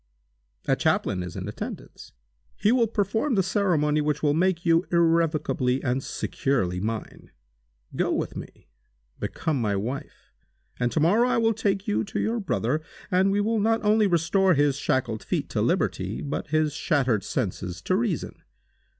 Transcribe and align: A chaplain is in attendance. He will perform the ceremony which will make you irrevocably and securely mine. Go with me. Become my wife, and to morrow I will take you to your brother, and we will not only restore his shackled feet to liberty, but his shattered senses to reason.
A 0.67 0.75
chaplain 0.75 1.21
is 1.21 1.35
in 1.35 1.47
attendance. 1.47 2.11
He 2.55 2.71
will 2.71 2.87
perform 2.87 3.35
the 3.35 3.43
ceremony 3.43 4.01
which 4.01 4.23
will 4.23 4.33
make 4.33 4.65
you 4.65 4.83
irrevocably 4.91 5.83
and 5.83 6.03
securely 6.03 6.79
mine. 6.79 7.29
Go 7.95 8.11
with 8.11 8.35
me. 8.35 8.67
Become 9.19 9.61
my 9.61 9.75
wife, 9.75 10.31
and 10.79 10.91
to 10.91 10.99
morrow 10.99 11.29
I 11.29 11.37
will 11.37 11.53
take 11.53 11.87
you 11.87 12.03
to 12.05 12.19
your 12.19 12.39
brother, 12.39 12.81
and 13.11 13.31
we 13.31 13.41
will 13.41 13.59
not 13.59 13.83
only 13.85 14.07
restore 14.07 14.55
his 14.55 14.75
shackled 14.77 15.21
feet 15.23 15.49
to 15.49 15.61
liberty, 15.61 16.19
but 16.23 16.47
his 16.47 16.73
shattered 16.73 17.23
senses 17.23 17.79
to 17.83 17.95
reason. 17.95 18.41